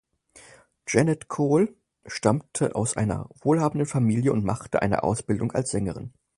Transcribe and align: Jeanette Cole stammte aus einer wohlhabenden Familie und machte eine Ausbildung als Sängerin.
Jeanette 0.87 1.27
Cole 1.27 1.75
stammte 2.07 2.73
aus 2.75 2.97
einer 2.97 3.29
wohlhabenden 3.39 3.85
Familie 3.85 4.31
und 4.33 4.43
machte 4.43 4.81
eine 4.81 5.03
Ausbildung 5.03 5.51
als 5.51 5.69
Sängerin. 5.69 6.11